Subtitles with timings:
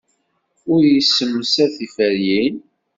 [0.73, 2.57] Ur yessemsad tiferyin.